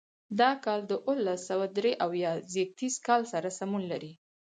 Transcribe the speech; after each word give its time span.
دا 0.39 0.51
کال 0.65 0.81
د 0.87 0.93
اوولس 1.07 1.39
سوه 1.49 1.65
درې 1.77 1.91
اویا 2.05 2.31
زېږدیز 2.53 2.95
کال 3.07 3.21
سره 3.33 3.49
سمون 3.59 3.83
لري. 3.91 4.11